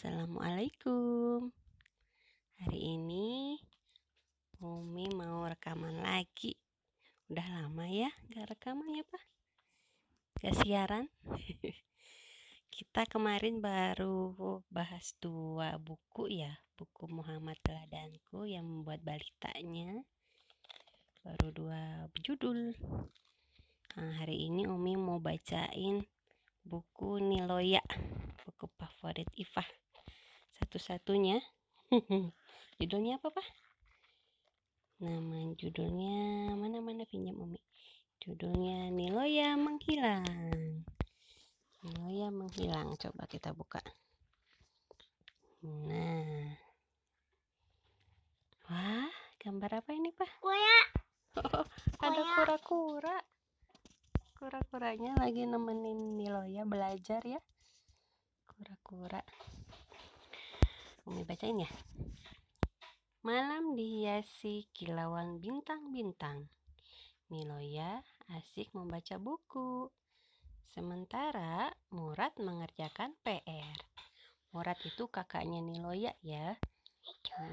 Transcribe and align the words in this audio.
Assalamualaikum. 0.00 1.52
Hari 2.56 2.80
ini 2.96 3.60
Umi 4.64 5.12
mau 5.12 5.44
rekaman 5.44 6.00
lagi. 6.00 6.56
Udah 7.28 7.44
lama 7.44 7.84
ya 7.84 8.08
gak 8.32 8.48
rekaman 8.56 8.96
ya 8.96 9.04
Pak? 9.04 9.24
Gak 10.40 10.56
siaran? 10.64 11.04
Kita 12.80 13.04
kemarin 13.12 13.60
baru 13.60 14.32
bahas 14.72 15.12
dua 15.20 15.76
buku 15.76 16.32
ya. 16.32 16.56
Buku 16.80 17.04
Muhammad 17.04 17.60
Teladanku 17.60 18.48
yang 18.48 18.64
membuat 18.64 19.04
balitanya. 19.04 20.00
Baru 21.20 21.52
dua 21.52 22.08
judul. 22.24 22.72
Nah, 24.00 24.16
hari 24.16 24.48
ini 24.48 24.64
Umi 24.64 24.96
mau 24.96 25.20
bacain 25.20 26.00
buku 26.64 27.20
Niloya. 27.20 27.84
Buku 28.48 28.64
favorit 28.80 29.28
Ifah 29.36 29.79
satu-satunya. 30.60 31.40
judulnya 32.80 33.16
apa, 33.16 33.32
Pak? 33.32 33.46
Nama 35.00 35.56
judulnya 35.56 36.52
mana-mana 36.60 37.08
pinjam 37.08 37.40
Umi. 37.40 37.56
Judulnya 38.20 38.92
Niloya 38.92 39.56
Menghilang. 39.56 40.28
Niloya 41.80 42.28
Menghilang. 42.28 42.92
Coba 43.00 43.24
kita 43.24 43.56
buka. 43.56 43.80
Nah. 45.64 46.52
Wah, 48.68 49.08
gambar 49.40 49.80
apa 49.80 49.90
ini, 49.96 50.12
Pak? 50.12 50.30
Kuya. 50.44 50.78
Oh, 51.40 51.64
ada 52.04 52.22
kura-kura. 52.36 53.16
Kura-kuranya 54.36 55.16
lagi 55.16 55.48
nemenin 55.48 56.20
Niloya 56.20 56.68
belajar 56.68 57.24
ya. 57.24 57.40
Kura-kura. 58.44 59.24
Umi 61.10 61.26
bacain 61.26 61.58
ya. 61.58 61.66
Malam 63.26 63.74
dihiasi 63.74 64.70
kilauan 64.70 65.42
bintang-bintang. 65.42 66.46
Niloya 67.34 67.98
asik 68.30 68.70
membaca 68.78 69.18
buku. 69.18 69.90
Sementara 70.70 71.74
Murad 71.90 72.30
mengerjakan 72.38 73.18
PR. 73.26 73.74
Murad 74.54 74.78
itu 74.86 75.10
kakaknya 75.10 75.58
Niloya 75.58 76.14
ya. 76.22 76.54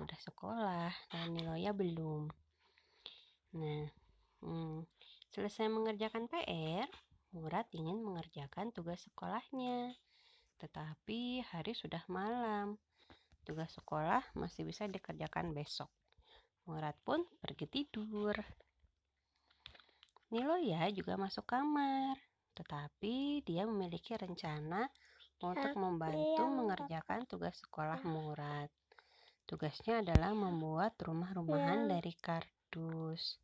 Udah 0.06 0.20
sekolah 0.22 0.94
dan 1.10 1.34
Niloya 1.34 1.74
belum. 1.74 2.30
Nah, 3.58 3.90
hmm, 4.46 4.86
selesai 5.34 5.66
mengerjakan 5.66 6.30
PR, 6.30 6.86
Murad 7.34 7.66
ingin 7.74 8.06
mengerjakan 8.06 8.70
tugas 8.70 9.02
sekolahnya. 9.10 9.98
Tetapi 10.62 11.42
hari 11.42 11.74
sudah 11.74 12.06
malam. 12.06 12.78
Tugas 13.48 13.72
sekolah 13.72 14.20
masih 14.36 14.68
bisa 14.68 14.92
dikerjakan 14.92 15.56
besok. 15.56 15.88
Murad 16.68 17.00
pun 17.08 17.24
pergi 17.40 17.64
tidur. 17.72 18.36
Niloya 20.36 20.92
juga 20.92 21.16
masuk 21.16 21.48
kamar, 21.48 22.20
tetapi 22.52 23.48
dia 23.48 23.64
memiliki 23.64 24.20
rencana 24.20 24.92
untuk 25.40 25.80
membantu 25.80 26.44
mengerjakan 26.44 27.24
tugas 27.24 27.56
sekolah 27.64 28.04
Murad. 28.12 28.68
Tugasnya 29.48 30.04
adalah 30.04 30.36
membuat 30.36 31.00
rumah-rumahan 31.00 31.88
dari 31.88 32.12
kardus. 32.20 33.40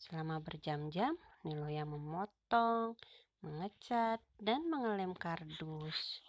Selama 0.00 0.40
berjam-jam, 0.40 1.12
Niloya 1.44 1.84
memotong, 1.84 2.96
mengecat, 3.44 4.24
dan 4.40 4.64
mengelem 4.72 5.12
kardus. 5.12 6.24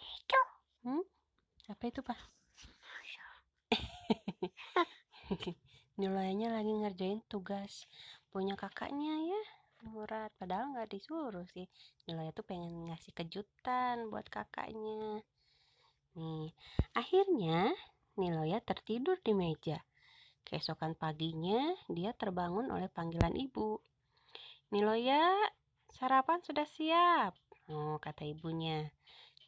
Hmm? 0.83 1.07
Apa 1.71 1.87
itu, 1.87 2.03
Pak? 2.03 2.36
Niloyanya 5.99 6.53
lagi 6.53 6.71
ngerjain 6.71 7.21
tugas 7.25 7.89
punya 8.29 8.53
kakaknya 8.53 9.33
ya, 9.33 9.41
Murad. 9.89 10.29
Padahal 10.37 10.75
nggak 10.75 10.93
disuruh 10.93 11.47
sih. 11.51 11.65
Niloya 12.05 12.31
tuh 12.31 12.45
pengen 12.45 12.91
ngasih 12.91 13.11
kejutan 13.17 14.07
buat 14.13 14.29
kakaknya. 14.29 15.25
Nih, 16.17 16.53
akhirnya 16.93 17.73
Niloya 18.17 18.57
tertidur 18.61 19.21
di 19.21 19.33
meja. 19.33 19.77
Keesokan 20.47 20.95
paginya, 20.95 21.75
dia 21.91 22.15
terbangun 22.15 22.71
oleh 22.71 22.87
panggilan 22.87 23.35
ibu. 23.35 23.77
Niloya, 24.71 25.35
sarapan 25.91 26.39
sudah 26.41 26.65
siap. 26.65 27.35
Oh, 27.67 27.99
kata 27.99 28.23
ibunya. 28.23 28.89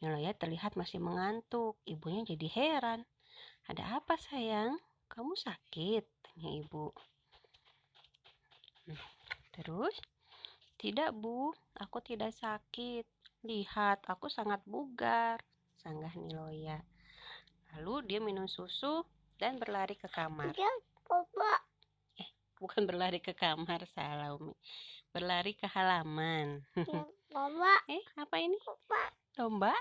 Niloya 0.00 0.36
terlihat 0.36 0.76
masih 0.76 1.00
mengantuk. 1.00 1.80
Ibunya 1.88 2.22
jadi 2.24 2.46
heran. 2.52 3.00
Ada 3.70 4.02
apa 4.02 4.18
sayang? 4.18 4.82
Kamu 5.06 5.38
sakit? 5.38 6.02
Tanya 6.26 6.50
ibu. 6.58 6.90
Hmm, 8.82 8.98
Terus? 9.54 9.94
Tidak 10.74 11.14
bu, 11.14 11.54
aku 11.78 12.02
tidak 12.02 12.34
sakit. 12.34 13.06
Lihat, 13.46 14.10
aku 14.10 14.26
sangat 14.26 14.58
bugar. 14.66 15.38
Sanggah 15.78 16.10
Niloya. 16.18 16.82
Lalu 17.78 18.10
dia 18.10 18.18
minum 18.18 18.50
susu 18.50 19.06
dan 19.38 19.62
berlari 19.62 19.94
ke 19.94 20.10
kamar. 20.10 20.50
Dia 20.50 20.66
coba. 21.06 21.62
Bukan 22.58 22.90
berlari 22.90 23.22
ke 23.22 23.38
kamar, 23.38 23.86
salah 23.94 24.34
Umi. 24.34 24.50
Berlari 25.14 25.54
ke 25.54 25.70
halaman. 25.70 26.66
Dia 26.74 27.06
coba. 27.30 27.86
Eh, 27.86 28.02
apa 28.18 28.34
ini? 28.42 28.58
Coba. 28.66 29.14
Domba? 29.38 29.74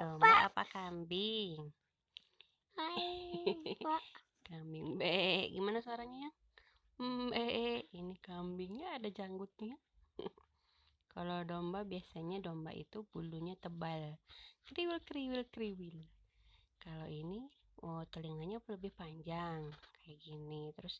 Domba 0.00 0.48
apa 0.48 0.64
kambing? 0.72 1.68
Hai. 2.76 3.42
Pak. 3.80 4.04
Kambing 4.50 4.98
be, 4.98 5.46
gimana 5.54 5.78
suaranya 5.78 6.26
ya? 6.26 6.30
Hmm, 7.00 7.30
ini 7.94 8.18
kambingnya 8.20 8.98
ada 8.98 9.08
janggutnya. 9.08 9.78
Kalau 11.14 11.46
domba 11.46 11.86
biasanya 11.86 12.42
domba 12.42 12.74
itu 12.74 13.06
bulunya 13.14 13.54
tebal, 13.56 14.18
kriwil 14.66 14.98
kriwil 15.06 15.42
kriwil. 15.54 15.98
Kalau 16.82 17.06
ini, 17.06 17.46
oh 17.86 18.02
telinganya 18.10 18.58
lebih 18.68 18.90
panjang, 18.92 19.70
kayak 20.02 20.18
gini. 20.18 20.74
Terus 20.74 20.98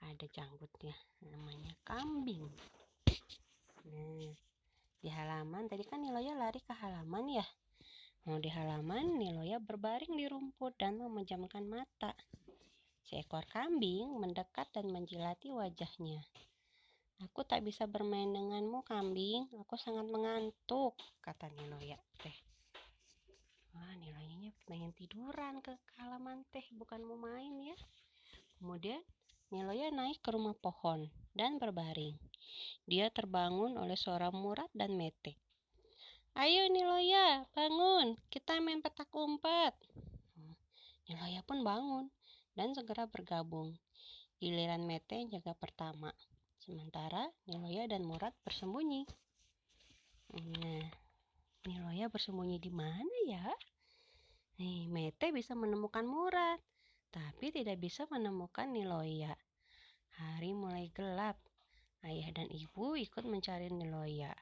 ada 0.00 0.26
janggutnya, 0.30 0.94
namanya 1.26 1.74
kambing. 1.82 2.46
Nah, 3.90 4.32
di 5.02 5.08
halaman 5.12 5.68
tadi 5.68 5.84
kan 5.84 6.00
Niloya 6.00 6.38
lari 6.38 6.62
ke 6.62 6.72
halaman 6.72 7.42
ya. 7.42 7.46
Mau 8.24 8.40
di 8.40 8.48
halaman, 8.48 9.20
Niloya 9.20 9.60
berbaring 9.60 10.16
di 10.16 10.24
rumput 10.24 10.80
dan 10.80 10.96
memejamkan 10.96 11.68
mata. 11.68 12.16
Seekor 13.04 13.44
kambing 13.52 14.16
mendekat 14.16 14.64
dan 14.72 14.88
menjilati 14.88 15.52
wajahnya. 15.52 16.24
Aku 17.20 17.44
tak 17.44 17.60
bisa 17.68 17.84
bermain 17.84 18.32
denganmu, 18.32 18.80
kambing. 18.88 19.44
Aku 19.60 19.76
sangat 19.76 20.08
mengantuk, 20.08 20.96
kata 21.20 21.52
Niloya 21.52 22.00
teh. 22.24 22.32
Wah, 23.76 23.92
Niloyanya 24.00 24.56
pengen 24.64 24.96
tiduran 24.96 25.60
ke 25.60 25.76
halaman 26.00 26.48
teh, 26.48 26.64
bukan 26.80 27.04
mau 27.04 27.20
main 27.20 27.52
ya. 27.60 27.76
Kemudian 28.56 29.04
Niloya 29.52 29.92
naik 29.92 30.24
ke 30.24 30.32
rumah 30.32 30.56
pohon 30.56 31.12
dan 31.36 31.60
berbaring. 31.60 32.16
Dia 32.88 33.12
terbangun 33.12 33.76
oleh 33.76 34.00
suara 34.00 34.32
Murad 34.32 34.72
dan 34.72 34.96
Mete. 34.96 35.43
Ayo 36.34 36.66
Niloya, 36.66 37.46
bangun. 37.54 38.18
Kita 38.26 38.58
main 38.58 38.82
petak 38.82 39.06
umpet. 39.14 39.70
Niloya 41.06 41.46
pun 41.46 41.62
bangun 41.62 42.10
dan 42.58 42.74
segera 42.74 43.06
bergabung. 43.06 43.78
Giliran 44.42 44.82
Mete 44.82 45.30
jaga 45.30 45.54
pertama. 45.54 46.10
Sementara 46.58 47.30
Niloya 47.46 47.86
dan 47.86 48.02
Murad 48.02 48.34
bersembunyi. 48.42 49.06
Nah, 50.34 50.90
Niloya 51.70 52.10
bersembunyi 52.10 52.58
di 52.58 52.72
mana 52.74 53.14
ya? 53.30 53.46
Nih, 54.58 54.90
Mete 54.90 55.30
bisa 55.30 55.54
menemukan 55.54 56.02
Murad, 56.02 56.58
tapi 57.14 57.54
tidak 57.54 57.78
bisa 57.78 58.10
menemukan 58.10 58.74
Niloya. 58.74 59.38
Hari 60.18 60.50
mulai 60.50 60.90
gelap. 60.90 61.38
Ayah 62.02 62.34
dan 62.34 62.50
ibu 62.50 62.98
ikut 62.98 63.22
mencari 63.22 63.70
Niloya. 63.70 64.34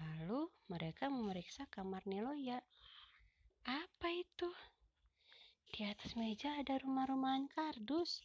Lalu 0.00 0.50
mereka 0.72 1.06
memeriksa 1.12 1.68
kamar 1.70 2.02
Niloya. 2.08 2.58
Apa 3.64 4.08
itu? 4.10 4.50
Di 5.74 5.86
atas 5.86 6.14
meja 6.14 6.54
ada 6.58 6.78
rumah-rumahan 6.78 7.50
kardus. 7.50 8.22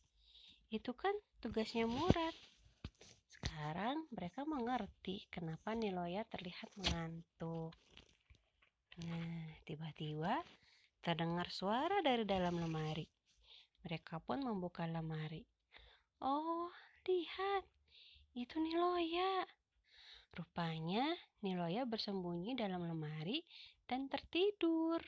Itu 0.69 0.93
kan 0.93 1.13
tugasnya 1.41 1.89
Murad. 1.89 2.35
Sekarang 3.25 4.05
mereka 4.13 4.45
mengerti 4.45 5.25
kenapa 5.33 5.73
Niloya 5.73 6.21
terlihat 6.29 6.69
mengantuk. 6.77 7.73
Nah, 8.99 9.55
tiba-tiba 9.63 10.43
terdengar 10.99 11.47
suara 11.49 12.03
dari 12.03 12.27
dalam 12.27 12.59
lemari. 12.59 13.07
Mereka 13.87 14.19
pun 14.21 14.43
membuka 14.43 14.83
lemari. 14.83 15.41
Oh, 16.19 16.67
lihat. 17.07 17.63
Itu 18.35 18.59
Niloya. 18.59 19.47
Rupanya 20.35 21.03
Niloya 21.39 21.87
bersembunyi 21.87 22.59
dalam 22.59 22.83
lemari 22.83 23.41
dan 23.87 24.11
tertidur. 24.11 24.99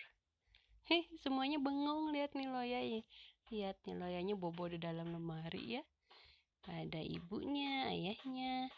Heh, 0.88 1.06
semuanya 1.22 1.62
bengong 1.62 2.16
lihat 2.16 2.34
nih 2.34 2.48
Loya 2.50 2.80
ya. 2.82 3.02
Lihat 3.52 3.78
nih 3.86 3.96
Loyanya 4.00 4.36
bobo 4.40 4.66
di 4.72 4.82
dalam 4.82 5.12
lemari 5.12 5.80
ya. 5.80 5.84
Ada 6.66 7.02
ibunya, 7.02 7.90
ayahnya, 7.90 8.70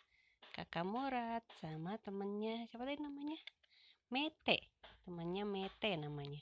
kakak 0.55 0.87
Morat, 0.87 1.43
sama 1.59 1.99
temennya. 1.99 2.67
Siapa 2.71 2.87
tadi 2.87 2.99
namanya? 3.03 3.39
Mete. 4.09 4.71
Temannya 5.03 5.43
Mete 5.43 5.91
namanya. 5.99 6.39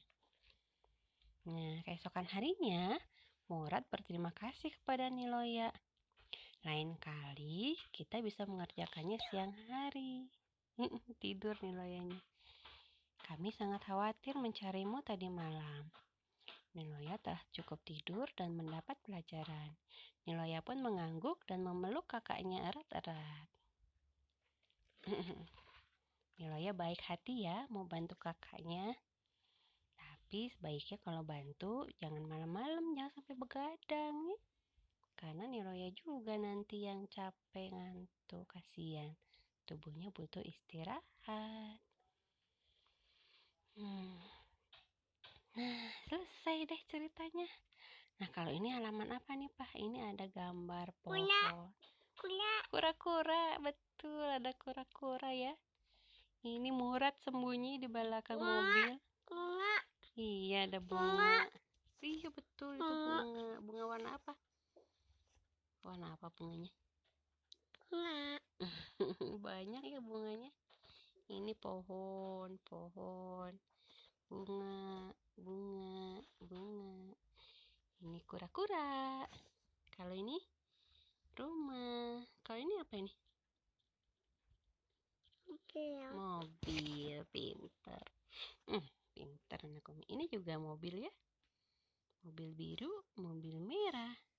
Nah, 1.50 1.82
keesokan 1.82 2.30
harinya, 2.30 2.94
Morat 3.50 3.84
berterima 3.90 4.30
kasih 4.32 4.70
kepada 4.70 5.10
Niloya. 5.10 5.74
Lain 6.62 6.94
kali 7.02 7.74
kita 7.90 8.22
bisa 8.22 8.46
mengerjakannya 8.46 9.18
siang 9.34 9.50
hari. 9.66 10.30
Tidur 11.18 11.58
Niloyanya. 11.58 12.22
Kami 13.26 13.50
sangat 13.50 13.82
khawatir 13.82 14.38
mencarimu 14.38 15.02
tadi 15.02 15.26
malam. 15.26 15.90
Niloya 16.78 17.18
telah 17.18 17.42
cukup 17.50 17.82
tidur 17.82 18.30
dan 18.38 18.54
mendapat 18.54 18.94
pelajaran. 19.02 19.74
Niloya 20.30 20.62
pun 20.62 20.86
mengangguk 20.86 21.42
dan 21.50 21.66
memeluk 21.66 22.06
kakaknya 22.06 22.70
erat-erat. 22.70 23.50
Niloya 26.38 26.78
baik 26.78 27.02
hati 27.10 27.50
ya 27.50 27.66
mau 27.74 27.90
bantu 27.90 28.14
kakaknya. 28.22 28.94
Tapi 29.98 30.54
sebaiknya 30.54 31.02
kalau 31.02 31.26
bantu 31.26 31.90
jangan 31.98 32.22
malam-malam, 32.30 32.94
jangan 32.94 33.12
sampai 33.18 33.34
begadang 33.34 34.16
ya. 34.30 34.38
Karena 35.16 35.46
Niloya 35.46 35.90
juga 35.94 36.34
nanti 36.36 36.84
yang 36.86 37.06
capek 37.08 37.70
ngantuk, 37.72 38.46
kasihan. 38.50 39.14
Tubuhnya 39.70 40.10
butuh 40.12 40.42
istirahat. 40.42 41.04
Hmm. 43.78 44.20
Nah, 45.52 45.88
selesai 46.08 46.64
deh 46.68 46.82
ceritanya. 46.88 47.48
Nah, 48.20 48.30
kalau 48.32 48.54
ini 48.54 48.72
halaman 48.72 49.12
apa 49.16 49.34
nih, 49.34 49.52
Pak? 49.56 49.74
Ini 49.76 50.14
ada 50.16 50.26
gambar 50.30 50.94
pohon. 51.02 51.28
Kura. 52.16 52.56
Kura-kura, 52.70 53.58
betul. 53.60 54.26
Ada 54.30 54.54
kura-kura 54.56 55.34
ya. 55.34 55.54
Ini 56.42 56.74
Murad 56.74 57.14
sembunyi 57.22 57.78
di 57.78 57.86
belakang 57.86 58.42
Bunga. 58.42 58.62
mobil. 58.62 58.90
Bunga. 59.30 59.74
Iya, 60.18 60.66
ada 60.70 60.80
Bunga. 60.82 61.06
bunga. 61.06 61.36
Iya, 62.02 62.28
betul 62.34 62.72
itu 62.78 62.82
Bunga. 62.82 63.18
bunga. 63.22 63.48
Bunga 63.62 63.84
warna 63.86 64.10
apa? 64.18 64.34
Warna 65.82 66.14
apa 66.14 66.30
bunganya? 66.38 66.70
Bunga. 67.90 68.38
Banyak 69.46 69.84
ya 69.90 69.98
bunganya. 69.98 70.52
Ini 71.26 71.58
pohon, 71.58 72.62
pohon. 72.62 73.54
Bunga, 74.30 75.10
bunga, 75.34 76.22
bunga. 76.38 77.18
Ini 78.06 78.20
kura-kura. 78.30 79.26
Kalau 79.98 80.14
ini 80.14 80.38
rumah. 81.34 82.22
Kalau 82.46 82.60
ini 82.62 82.74
apa 82.78 82.94
ini? 83.02 83.14
Oke. 85.50 85.88
Mobil, 86.14 87.26
pinter. 87.34 88.06
Hmm, 88.70 88.86
pinter 89.18 89.60
anak. 89.66 89.86
Ini 90.06 90.30
juga 90.30 90.62
mobil 90.62 91.10
ya. 91.10 91.14
Mobil 92.22 92.54
biru, 92.54 92.92
mobil 93.18 93.58
merah. 93.58 94.31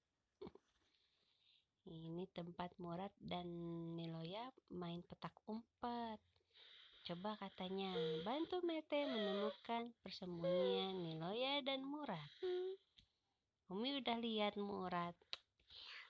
Ini 1.92 2.24
tempat 2.32 2.72
Murad 2.80 3.12
dan 3.20 3.44
Niloya 3.92 4.48
main 4.72 5.04
petak 5.04 5.36
umpet. 5.44 6.16
Coba 7.04 7.36
katanya, 7.36 7.92
bantu 8.24 8.64
Mete 8.64 9.04
menemukan 9.04 9.92
persembunyian 10.00 10.96
Niloya 11.04 11.60
dan 11.60 11.84
Murad. 11.84 12.32
Umi 13.68 14.00
udah 14.00 14.16
lihat 14.24 14.56
Murad. 14.56 15.12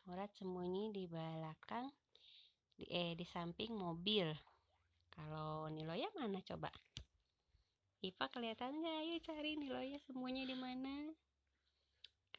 Murad 0.07 0.31
sembunyi 0.39 0.95
di 0.95 1.11
belakang, 1.11 1.91
di, 2.79 2.87
eh 2.87 3.19
di 3.19 3.27
samping 3.27 3.75
mobil. 3.75 4.31
Kalau 5.11 5.67
Niloya 5.67 6.07
mana 6.15 6.39
coba? 6.47 6.71
Ipa 8.07 8.31
kelihatan 8.31 8.79
nggak? 8.79 8.99
Ayo 9.03 9.17
cari 9.19 9.59
Niloya 9.59 9.99
sembunyi 10.07 10.47
di 10.47 10.55
mana? 10.55 11.11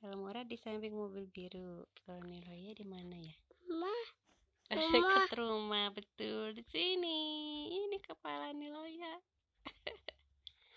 Kalau 0.03 0.19
Murad 0.19 0.51
di 0.51 0.59
samping 0.59 0.91
mobil 0.91 1.23
biru. 1.31 1.87
Kalau 2.03 2.19
Niloya 2.27 2.75
di 2.75 2.83
mana 2.83 3.15
ya? 3.15 3.35
Ma. 3.71 3.95
Dekat 4.75 5.31
rumah, 5.39 5.95
betul 5.95 6.51
di 6.51 6.59
sini. 6.75 7.19
Ini 7.71 8.03
kepala 8.03 8.51
Niloya. 8.51 9.15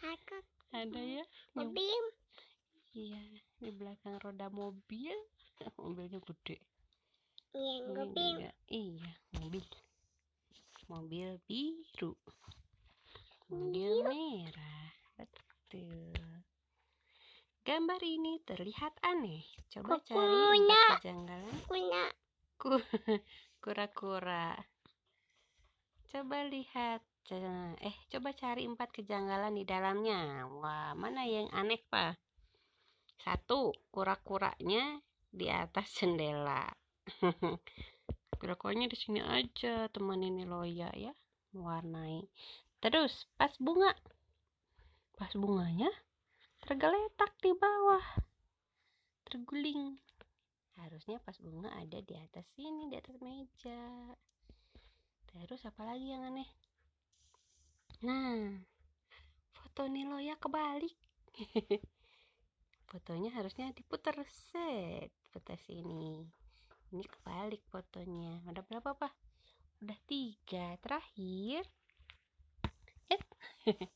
Aku. 0.07 0.39
Ada 0.79 1.03
ya? 1.03 1.27
Mobil. 1.59 2.03
Iya, 2.95 3.19
di 3.59 3.75
belakang 3.75 4.23
roda 4.23 4.47
mobil. 4.47 5.19
Mobilnya 5.83 6.23
gede. 6.23 6.63
Iya, 7.51 7.75
mobil. 7.83 8.35
Iya, 8.71 9.11
mobil. 9.43 9.67
Mobil 10.87 11.29
biru. 11.51 12.15
Mobil 13.51 14.07
merah. 14.07 14.95
Betul. 15.19 16.36
Gambar 17.67 17.99
ini 18.07 18.39
terlihat 18.47 18.95
aneh. 19.03 19.43
Coba 19.75 19.99
cari 20.07 20.23
Kukunya. 20.23 20.71
empat 20.87 21.03
kejanggalan. 21.03 21.57
Punya. 21.67 22.05
Ku- 22.55 22.79
Kura-kura. 23.63 24.55
Coba 26.07 26.47
lihat. 26.47 27.03
Ca- 27.27 27.75
Eh, 27.83 27.97
coba 28.07 28.31
cari 28.39 28.71
empat 28.71 28.95
kejanggalan 28.95 29.51
di 29.59 29.67
dalamnya. 29.67 30.47
Wah, 30.47 30.95
mana 30.95 31.27
yang 31.27 31.51
aneh, 31.51 31.83
Pak? 31.91 32.15
Satu, 33.19 33.75
kura-kuranya 33.91 35.03
di 35.35 35.51
atas 35.51 35.91
jendela. 35.99 36.71
Kura-kuranya 38.39 38.87
di 38.87 38.95
sini 38.95 39.19
aja, 39.19 39.91
teman 39.91 40.23
ini 40.23 40.47
Loya 40.47 40.95
ya, 40.95 41.11
mewarnai. 41.51 42.23
Terus, 42.79 43.27
pas 43.35 43.51
bunga. 43.59 43.91
Pas 45.19 45.35
bunganya 45.35 45.91
tergeletak 46.67 47.31
di 47.39 47.55
bawah. 47.55 48.03
Terguling. 49.31 50.03
Harusnya 50.77 51.23
pas 51.23 51.39
bunga 51.39 51.71
ada 51.79 52.03
di 52.03 52.15
atas 52.19 52.45
sini, 52.59 52.91
di 52.91 52.99
atas 52.99 53.17
meja. 53.23 54.13
Terus 55.31 55.63
apa 55.63 55.87
lagi 55.87 56.11
yang 56.11 56.27
aneh? 56.27 56.51
Nah, 58.03 58.61
foto 59.55 59.87
Niloya 59.87 60.35
kebalik. 60.37 60.99
Fotonya 62.87 63.35
harusnya 63.35 63.75
diputar 63.75 64.15
set 64.31 65.11
putar 65.35 65.59
sini. 65.59 66.23
Ini 66.95 67.03
kebalik 67.03 67.67
fotonya. 67.67 68.47
Ada 68.47 68.63
berapa, 68.63 68.95
Pak? 68.95 69.11
Udah 69.83 69.99
tiga. 70.07 70.79
Terakhir. 70.79 71.67
Eh, 73.11 73.23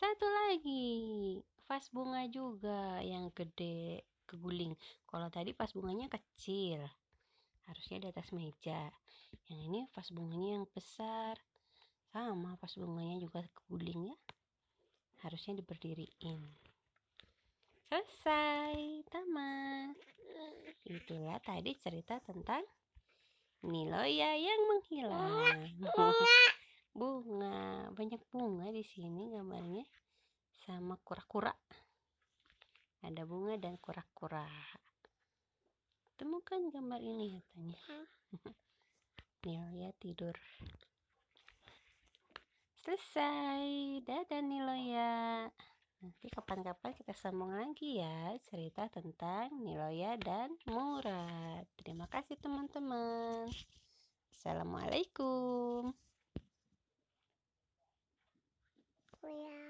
satu 0.00 0.26
lagi. 0.28 1.40
Vas 1.68 1.84
bunga 1.92 2.24
juga 2.32 2.96
yang 3.04 3.28
gede 3.36 4.00
keguling. 4.24 4.72
Kalau 5.04 5.28
tadi 5.28 5.52
pas 5.52 5.68
bunganya 5.68 6.08
kecil. 6.08 6.80
Harusnya 7.68 8.00
di 8.00 8.06
atas 8.08 8.32
meja. 8.32 8.88
Yang 9.52 9.60
ini 9.68 9.80
vas 9.92 10.08
bunganya 10.08 10.56
yang 10.56 10.66
besar. 10.72 11.36
Sama 12.08 12.56
pas 12.56 12.72
bunganya 12.72 13.20
juga 13.20 13.44
keguling 13.52 14.08
ya. 14.08 14.18
Harusnya 15.28 15.60
diberdiriin. 15.60 16.40
Selesai, 17.92 19.04
tamat. 19.12 19.92
Itulah 20.88 21.36
tadi 21.44 21.76
cerita 21.76 22.16
tentang 22.24 22.64
Niloya 23.60 24.40
yang 24.40 24.60
menghilang. 24.72 25.68
bunga, 26.96 27.60
banyak 27.98 28.24
bunga 28.32 28.72
di 28.72 28.80
sini 28.88 29.36
gambarnya 29.36 29.84
sama 30.68 31.00
kura-kura. 31.00 31.48
Ada 33.00 33.24
bunga 33.24 33.56
dan 33.56 33.80
kura-kura. 33.80 34.44
Temukan 36.20 36.68
gambar 36.68 37.00
ini 37.00 37.40
katanya. 37.40 37.80
Niloya 39.48 39.90
tidur. 39.96 40.36
Selesai. 42.84 44.04
Dadah 44.04 44.44
Niloya. 44.44 45.48
Nanti 46.04 46.28
kapan-kapan 46.28 46.92
kita 46.92 47.16
sambung 47.16 47.56
lagi 47.56 48.04
ya 48.04 48.36
cerita 48.44 48.92
tentang 48.92 49.48
Niloya 49.64 50.20
dan 50.20 50.52
Murad. 50.68 51.64
Terima 51.80 52.04
kasih 52.12 52.36
teman-teman. 52.44 53.48
Assalamualaikum. 54.36 55.96
Punya. 59.16 59.67